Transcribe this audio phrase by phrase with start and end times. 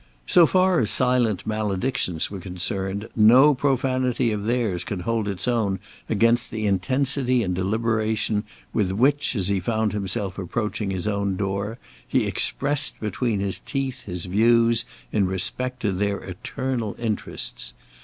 [0.25, 5.79] So far as silent maledictions were concerned, no profanity of theirs could hold its own
[6.09, 8.43] against the intensity and deliberation
[8.73, 11.77] with which, as he found himself approaching his own door,
[12.07, 17.73] he expressed between his teeth his views in respect to their eternal interests.